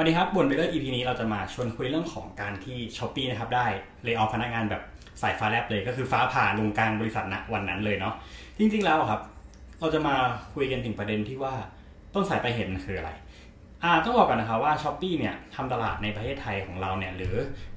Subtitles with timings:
[0.00, 3.66] วันนี้ครับบ่นไปเรื่อย EP นี้เราจะมาชวนคุยเรื่องของการที่ Shopee นะครับได้
[4.04, 4.82] lay off พนักงานแบบ
[5.22, 8.14] สายฟ้าแลบเลย ก็คือฟ้าผ่าลงกลางบริษัทณวันนั้นเลยเนาะ
[8.58, 9.20] จริงๆแล้วครับ
[9.80, 10.14] เราจะมา
[10.54, 11.54] คุยกันถึงประเด็นที่ว่า
[12.14, 13.10] ต้นสายปลายเหตุมันคืออะไร
[13.82, 17.34] อ่าต้องบอกกันนะครับว่า Shopee เนี่ยทำตลาดในประเทศไทยของเราเนี่ยหรือ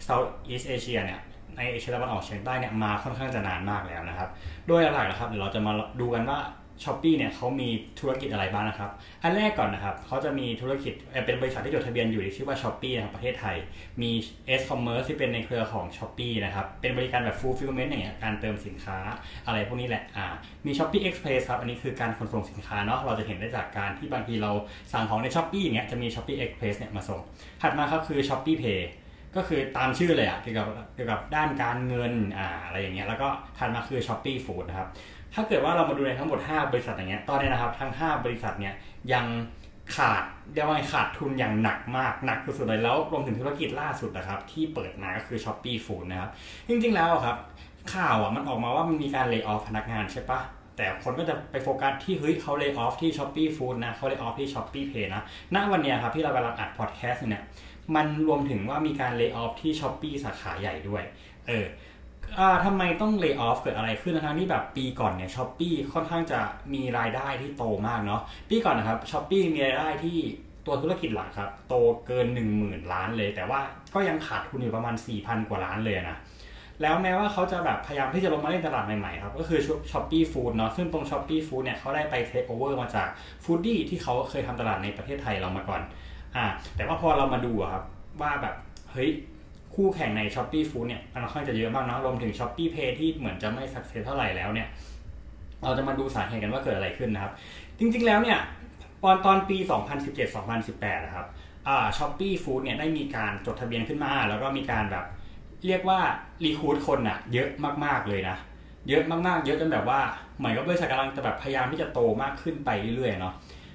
[0.07, 1.19] Southeast Asia เนี่ย
[1.55, 4.29] ในเอเชียตะวันออกเฉียงใต้เนี่ยมาค่อนข้างจะนานมากแล้วนะครับ
[4.67, 6.39] โดยหลักๆนะครับเดี๋ยวเราจะมาดูกันว่า
[6.83, 7.69] Shopee เนี่ยเขามี
[7.99, 8.91] ธุรกิจอะไรบ้างนะครับ
[9.23, 10.93] อันแรกก่อนนะครับเขาจะมีธุรกิจ
[11.25, 13.55] เป็นบริษัทที่จดทะเบียนอยู่ในชื่อว่า Shopee นะครับประเทศไทย
[14.01, 14.11] มี
[14.59, 18.97] S Commerce ที่เป็นในเครือของ Shopee นะครับ เป็นบริการแบบ fulfillment อย่างเงี้ยการเติมสินค้า
[19.47, 20.25] อะไรพวกนี้แหละอ่า
[20.65, 24.51] มี Shopee Express ครับ อันนี้คือการขนส่งสินค้าเนาะเราจะเห็นได้จากการที่บางทีเรา
[24.93, 27.19] สั่งของใน Shopee อย่างเงี้ยจะมี Shopee Express เนี่ยมาส่ง
[27.61, 28.81] ถัดมาครับคือ Shopee Pay
[29.35, 34.89] ก็คือตามชื่อเลยอะเกี่ยวกับเกี่ยวกับด้านการเงินอ่าอะไรอย่างเงี้ยแล้วก็ถัดมาคือ Shopee Food นะครับ
[35.33, 38.73] ถ้าเกิดว่าเรามาดูในทั้งหมด 5 บริษัทอย่างเงี้ยตอนนี้นะครับทั้ง 5 บริษัทเนี่ย
[39.13, 39.25] ยัง
[39.95, 46.29] ขาดเรียกว่าไงขาดทุนอย่างหนักมากหนักสุดๆเลยแล้วรวมถึงธุรกิจล่าสุดนะครับ ที่เปิดมาก็คือ Shopee Food นะครับ
[46.67, 47.37] จริงๆแล้วครับ
[47.93, 50.39] ข่าวอะมันออกมาว่ามันมีการเลิกออฟพนักงานใช่ปะ
[50.77, 55.21] แต่คนก็จะไปโฟกัสที่เฮ้ยเขาเลิกออฟที่ Shopee Food นะเขาเลิกออฟที่ Shopee Pay นะ
[55.55, 57.43] ณวันเนี้ยครับที่เรากำลังอัดพอดแคสต์เนี่ย
[57.95, 61.03] มันรวมถึงว่ามีการเลิกออฟที่ Shopee สาขาใหญ่ด้วย
[61.47, 61.65] เออ
[62.65, 66.39] ทำไมต้อง lay off เกิดอะไรขึ้นทั้งที่แบบปีก่อนเนี่ย Shopee ค่อนข้างจะ
[66.73, 70.17] มีรายได้ที่โตมากเนาะปีก่อนนะครับ Shopee มีรายได้ที่
[70.65, 71.75] ตัวธุรกิจหลักครับ โต
[72.07, 73.59] เกิน 1 0,000 ล้านเลย แต่ว่า
[73.93, 76.17] ก็ยังขาดทุนอยู่ประมาณ 4,000 กว่าล้านเลยนะ
[76.81, 79.59] แล้วแม้ว่าเขาจะแบบพยายามที่จะลงมาเล่นตลาดใหม่ๆครับ ก็คือ
[79.91, 83.07] ShopeeFood เนาะซึ่งตรง ShopeeFood เนี่ยเขาได้ไปเทคโอเวอร์มาจาก
[83.43, 85.81] Foody ที่เขาเคยทำตลาดในประเทศไทยเรามาก่อน
[86.35, 87.83] อ่าแต่ว่าพอเรามาดูครับ
[88.21, 88.55] ว่าแบบ
[88.91, 89.09] เฮ้ย
[89.75, 92.71] คู่แข่งใน s h อ p e e Food เนี่ยมันค่อนข้างจะเยอะมากนะรวมถึง s h อ p e e
[92.75, 94.67] Pay ที่เหมือนจะไม่สักเซสเท่าไหร่แล้วเนี่ย
[95.63, 97.33] เราจะมาดูสาเหตุกันว่าเกิดอะไรขึ้นนะครับ
[97.79, 98.39] จริงๆแล้วเนี่ย
[99.03, 99.57] ตอนตอนปี
[100.31, 101.27] 2017-2018นะครับ
[101.67, 105.05] อ่า Shopee Food เนี่ยได้มีการจดทะเบียนขึ้นมา แล้วก็มีการแบบ
[105.65, 105.99] เรียกว่า
[106.45, 107.49] รีคูดคนอะเยอะ
[107.85, 108.37] มากๆเลยนะ
[108.89, 109.99] เยอะมากๆ เยอะจนแบบว่า
[110.37, 113.33] เหมือนกับบริษัทกำลังจะแบบพยายามที่จะโตมากขึ้นไปเรื่อยๆเนาะ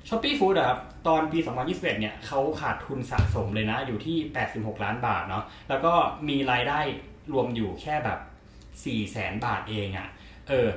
[0.09, 4.17] ช้อปปี้ฟู้ดครับตอนปี 2021 เนี่ยเขาขาดทุนสะสมเลยนะอยู่ที่
[4.51, 5.93] 86 ล้านบาทเนาะแล้วก็
[6.29, 6.81] มีรายได้
[7.33, 8.19] รวมอยู่แค่แบบ
[8.65, 10.09] 4 แสนบาทเองอะ่ะ
[10.49, 10.69] เออ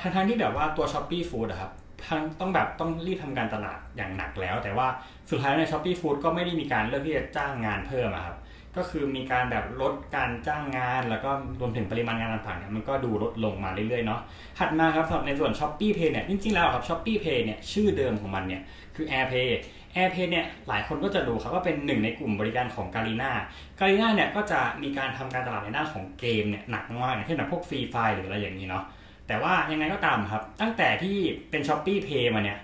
[0.00, 1.72] ทั้งทั้งที่แบบว่าตัว s h อ p e e Food อะครับ
[2.06, 4.86] ทั้งต้องแบบต้องรีบทำการตลาดอย่างหนักแล้ว แต่ว่า
[5.30, 8.36] สุดท้ายใน s h อ p e e Food ก็ไม่ได้มีการเลือกที่จะจ้างงานเพิ่มอะครับ
[8.76, 11.30] ก็คือมีการแบบลดการจ้างงาน แล้วก็
[11.60, 14.20] รวมถึงปริมาณงานต่างๆเนี่ยมันก็ดูลดลงมาเรื่อยๆเนาะ
[14.58, 18.62] ถัดมาครับสำหรับในส่วน Shopee Pay เนี่ยจริงๆแล้วครับ Shopee Pay เนี่ยชื่อเดิมของมันเนี่ย
[18.96, 19.48] คือ AirPay
[19.96, 23.32] AirPay เนี่ยหลายคนก็จะรู้ครับว่าเป็นหนึ่งในกลุ่มบริการของ Garena
[23.78, 28.84] Garena เนี่ยก็จะมีการทำการตลาดในด้านของเกมเนี่ยหนักมากอย่างเช่นแบบพวกฟรีไฟหรืออะไรอย่างนี้เนาะ
[29.26, 31.16] แต่ว่ายังไงก็ตามครับ ตั้งแต่ที่
[31.50, 32.58] เป็น Shopee Pay มาเนี่ย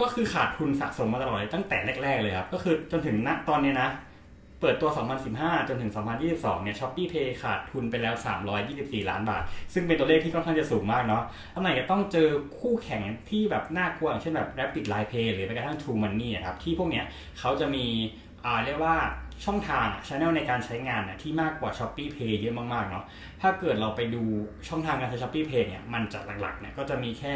[0.00, 3.88] ก็คือขาดทุนสะสมมาตลอดตั้งแต่แรก ๆเลยครับก็คือจนถึงณตอนนี้นะ
[4.60, 4.90] เปิดตัว
[5.28, 5.92] 2015 จนถึง
[6.26, 8.14] 2022 เนี่ย Shopee Pay ขาดทุนไปแล้ว
[8.62, 9.42] 324 ล้านบาท
[9.74, 11.22] ซึ่งเป็นตัวเลขที่ค่อนข้างจะสูงมากเนาะ
[11.54, 12.28] ทำไมจะต้องเจอ
[12.58, 17.04] คู่แข่งที่แบบน่ากลัวอย่างเช่นแบบ Rapid Line Pay หรือแม้กระทั่ง True Money อะครับ ที่พวกเนี้ย
[17.38, 17.86] เขาจะมี
[18.44, 18.96] อ่าเรียกว่า
[19.44, 23.04] ช่องทางช anel ในการใช้งานน่ะที่มากกว่า Shopee Pay เยอะมากๆเนาะ
[23.42, 24.22] ถ้าเกิดเราไปดู
[24.68, 27.34] ช่องทางการใช้ Shopee Pay เนี่ยมันจะหลักๆเนี่ยก็จะมีแค่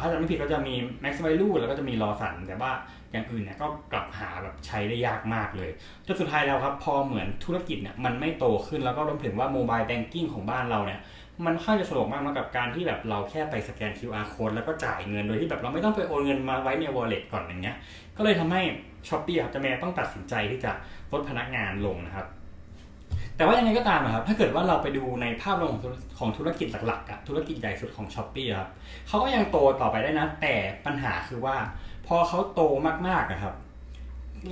[0.00, 2.72] ถ้าจะไม่ผิดก็จะมี Max Value แล้วก็จะมี r อสัน แต่ว่า
[3.12, 5.70] อย่างอื่นเนี่ยก็กลับหาแบบใช้ได้ยากมากเลย
[6.06, 11.00] จนสุดท้ายแล้วครับ พอเหมือนธุรกิจเนี่ยมันไม่โตขึ้นแล้วก็รวมถึงว่า mobile banking ของบ้านเราเนี่ย
[11.46, 17.76] มันค่อนข้างจะสะดวกมากเนาะกับการที่แบบเราแค่ไปสแกน QR code แล้วก็จ่ายเงินโดยที่แบบเราไม่ต้องไปโอนเงินมาไว้ใน wallet ก่อนอย่างเงี้ย
[18.16, 18.62] ก็เลยทำให้
[19.08, 20.72] Shopee ครับจะแม่ต้องตัดสินใจที่จะ
[21.12, 22.26] ลดพนักงานลงนะครับ
[23.40, 28.70] แต่ว่ายังไงก็ตามนะครับ ถ้าเกิดว่าเราไปดูในภาพรวมของธุรของธุรกิจหลักๆอะธุรกิจใหญ่สุดของ Shopee ครับ
[29.08, 30.54] เขาก็ยังโตต่อไปได้นะ แต่
[30.86, 31.56] ปัญหาคือว่า
[32.06, 32.62] พอเขาโต
[33.06, 33.54] มากๆนะครับ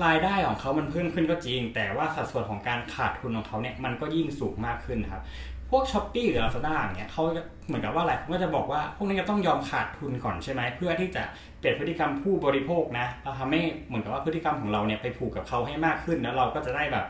[0.05, 5.23] รายได้ของเขามันเพิ่มขึ้นก็จริง แต่ว่าสัดส่วนของการขาดทุนของเขาเนี่ยมันก็ยิ่งสูงมากขึ้นนครับ
[5.71, 7.23] พวกช้อปปี้หรือลาซาด้าอย่างเงี้ยเขา
[7.67, 11.23] เหมือนกับว่าอะไรก็จะบอกว่าพวกนี้จะต้องยอมขาดทุนก่อนใช่ไหมเพื่อที่จะ
[11.59, 17.05] เปลี่ยนพฤติกรรมผู้บริโภคนะเราทำให้เหมือนกับว่าพฤติกรรมของเราเนี่ยไปผูกกับเขาให้มากขึ้นแล้วเราก็จะได้แบบ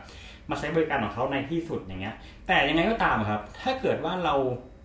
[0.50, 2.14] มาใช้บริการของเขาในที่สุดอย่างเงี้ย
[2.46, 4.34] แต่ยังไงก็ตามครับ ถ้าเกิดว่าเรา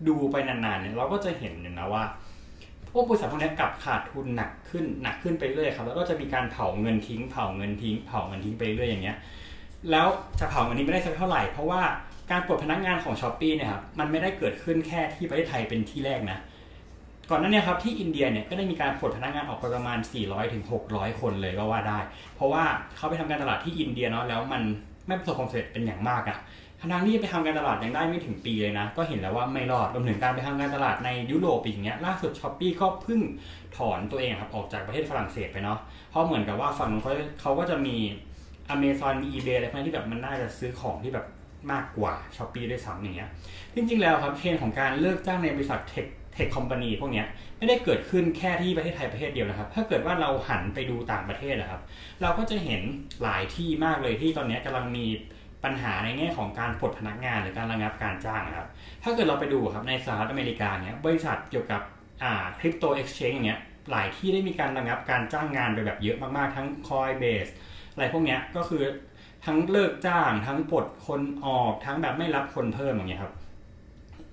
[0.07, 2.03] ดูไปนานๆเนี่ยเราก็จะเห็นอยู่นะว่า
[2.91, 9.17] พวกบริษัทพวกนี้กลับขาดทุนหนักขึ้นหนักขึ้นไปเรื่อยครับ แล้วก็จะมีการเผาเงินทิ้ง เผาเงินทิ้ง เผาเงินทิ้งไปเรื่อยอย่างเงี้ย
[9.91, 10.07] แล้ว
[10.39, 11.81] จะเผาเงินนี้ไม่ได้สักเท่าไหร่เพราะว่า
[12.33, 16.39] การปลดพนักงานของ Shopee เนี่ยครับมันไม่ได้เกิดขึ้นแค่ที่ประเทศไทยเป็นที่แรกนะ
[17.29, 21.99] ก่อนหน้านี้ครับที่อินเดียเนี่ยก็ได้มีการปลดพนักงานออกไปประมาณ 400ถึง600 คนเลยก็ว่าได้
[22.35, 22.63] เพราะว่า
[22.95, 24.61] เขาไปทำการตลาดที่อินเดียเนาะแล้วมัน
[25.07, 26.37] ไม่ประสบความสำเร็จเป็นอย่างมากอะ่ะ
[26.79, 33.21] ทางที่ไปทำการตลาดยังได้ไม่ถึงปีเลยนะ ก็เห็นแล้วว่าไม่รอดรวมถึงการไปทำการตลาดในยุโรปอีกอย่างเงี้ยล่าสุด Shopee ก็เพิ่ง
[33.77, 37.95] ถอนตัวเองครับออกจากประเทศฝรั่งเศสไปเนาะเพราะเหมือนกับว่าฝั่งนู้นเขาเขาก็จะมี
[38.73, 41.25] Amazon มี eBay อะไรพวกนี้ที่แบบมันน่าจะซื้อของที่แบบ
[41.71, 43.29] มากกว่า s h อ p e e ด้วยซ้ำอย่างเงี้ย
[43.75, 47.23] จริงๆแล้วครับเทรนของการเลิกจ้างในบริษัทเทคเทคคอมพานีพวกนี้
[47.57, 51.81] ไม่ได้เกิดขึ้นแค่ที่ประเทศไทยประเทศเดียวนะครับ ถ้าเกิดว่าเราหันไปดูต่างประเทศนะครับ
[52.21, 52.81] เราก็จะเห็น
[53.23, 55.05] หลายที่มากเลยที่ตอนนี้กำลังมี
[55.63, 58.67] ปัญหาในแง่ของการปลดพนักงานหรือการระงับการจ้างนะครับ
[59.03, 61.81] ถ้าเกิดเราไปดูครับในสหรัฐอเมริกาเนี่ยบริษัทเกี่ยวกับ
[62.23, 63.59] อ่าคริปโตเอ็กซ์ชแนงเงี้ย
[63.91, 67.51] หลายที่ได้มีการระงับการจ้างงานไปแบบเยอะมากๆทั้ง Coinbase
[67.93, 68.83] อะไรพวกเนี้ยก็คือ
[69.45, 73.33] ทั้งเลิกจ้าง ทั้งปลดคนออกทั้งแบบไม่รับคนเพิ่มอย่างเงี้ยครับ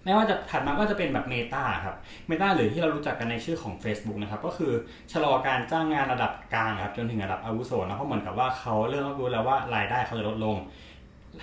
[0.04, 1.96] ไม่ว่าจะถัดมาก็จะเป็นแบบเมตาครับ
[2.26, 4.72] เมตาหรือที่เรารู้จักกันในชื่อของ Facebook นะครับก็คือ
[5.12, 10.56] ชะลอการจ้างงานระดับกลางครับจนถึงระดับอาวุโสนะเพราะเหมือนกับว่าเขาเริ่มรู้แล้วว่ารายได้เขาจะลดลง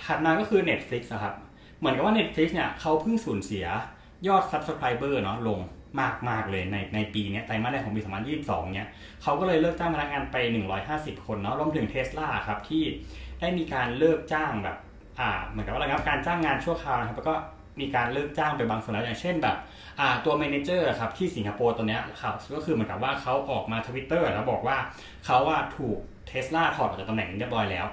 [0.06, 1.34] ถัดมาก็คือ Netflix นะครับ
[1.78, 3.66] เหมือนกับว่า Netflix เนี่ยเขาเพิ่งสูญเสีย
[4.26, 5.58] ยอด Subscriber เนาะลง
[6.00, 8.00] มากมากเลยในในปีนี้ไตรมาสแรกของปี
[8.38, 8.88] 2022 เนี่ย
[9.22, 10.36] เขาก็เลยเลิกจ้างพนักงานไป
[10.82, 12.84] 150 คนเนาะรวมถึงเทสลาครับที่
[13.40, 14.76] ได้มีการเลิกจ้างแบบ
[15.20, 17.34] อ่าเหมือนกับว่าระงับการจ้างงานชั่วคราวนะครับแล้วก็
[17.80, 19.56] มีการเลิกจ้างไปบางส่วนแล้วอย่างเช่นแบบ
[20.00, 24.76] อ่าตัว manager ครับที่สิงคโปร์ตัวเนี้ยครับก็คือเหมือนกับว่าเขาออกมาทวิตเตอร์แล้วบอกว่า
[25.24, 25.98] เขาว่าถูก
[26.28, 27.86] เทสลาถอดออกจากตำแหน่งเรียบร้อยแล้ว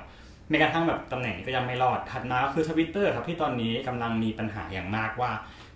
[0.50, 5.32] แม้กระทั่งแบบตำแหน่งก็ยังไม่รอดถัดมาก็คือทวิตเตอร์ครับที่ตอนนี้กำลังมีปัญหาอย่างมากว่า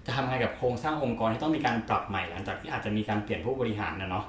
[0.06, 4.26] จะทำไงกับโครงสร้างองค์กรที่ต้องมีการปรับใหม่หลังจากที่อาจจะมีการเปลี่ยนผู้บริหารนะเนาะ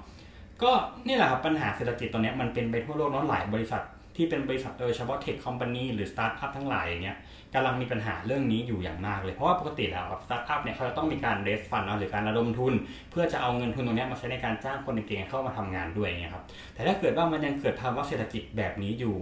[0.63, 0.73] ก็
[1.07, 3.83] นี่แหละครับปัญหาเศรษฐกิจตอนนี้มันเป็นไปทั่วโลกเนาะหลายบริษัท
[4.17, 7.19] ที่เป็นบริษัทโดยเฉพาะ tech company หรือสตาร์ทอัพทั้งหลายอย่างเงี้ย
[7.55, 12.75] กำลังมีปัญหาเรื่องนี้อยู่อย่างมากเลย เพราะว่าปกติแล้วสตาร์ทอัพเนี่ยเขาจะต้องมีการ raise fund เนาะหรือการระดมทุน
[13.11, 19.17] เพื่อจะเอาเงินทุนตรงนี้มาใช้ในการจ้างคนเก่งๆเข้ามาทำงานด้วยเงี้ยครับแต่ถ้าเกิดว่ามันยังเกิดภาวะเศรษฐกิจแบบนี้อยู่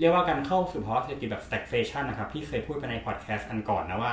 [0.00, 4.12] เรียกว่าการเข้าสู่ภาวะเศรษฐกิจแบบ stagflation นะครับที่เคยพูดไปในพอดแคสต์อันก่อนนะว่า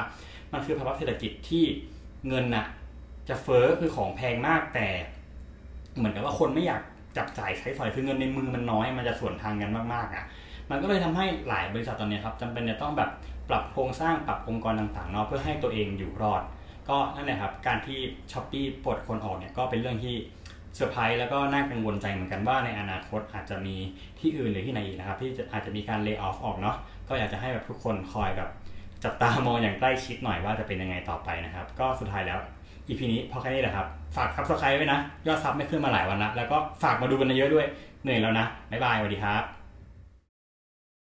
[0.54, 1.64] มันคือภาวะเศรษฐกิจที่
[2.28, 2.66] เงินน่ะ
[3.30, 4.88] จะเฟ้อคือของแพงมากแต่
[5.98, 6.82] เหมือนกับว่าคนไม่อยาก
[7.18, 10.26] จับจ่ายใช้สอยคือเงินในมือมันน้อยมันจะส่วนทางกันมากๆอะ
[10.70, 13.10] มันก็เลยทำให้หลายบริษัทตอนนี้ครับจำเป็นจะต้องแบบ
[13.50, 16.44] ปรับโครงสร้างปรับองค์กรต่างๆเนาะเพื่อให้ตัวเองอยู่รอด
[16.90, 18.00] ก็นั่นแหละครับการที่
[18.32, 20.16] Shopee ปลดคนออกเนี่ยก็เป็นเรื่องที่
[20.76, 23.76] เซอร์ไพรส์แล้วก็น่ากังวลใจเหมือนกันว่าในอนาคตอาจจะมี
[24.20, 26.78] ที่อื่นหรือที่ไหนอีกนะครับที่อาจจะมีการ lay off ออกเนาะ
[27.08, 28.50] ก็อยากจะให้แบบทุกคนคอยแบบ
[29.04, 32.40] จับตามองอย่างใกล้ชิดหน่อยว่าจะเป็นยังไงต่อไปนะครับ ก็สุดท้ายแล้ว
[32.88, 37.66] EP นี้พอแค่นี้แหละครับ ฝาก subscribe ไว้นะ ยอด sub ไม่ขึ้นมาหลายวันละแล้วก็ฝากมาดูกันเยอะด้วย
[38.04, 39.55] เหนื่อยแล้วนะบ๊ายบายสวัสดีครับ